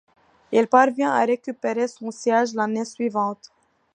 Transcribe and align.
Il 0.51 0.65
parvient 0.67 1.11
à 1.11 1.23
récupérer 1.23 1.87
son 1.87 2.09
siège 2.09 2.55
l'année 2.55 2.85
suivante. 2.85 3.51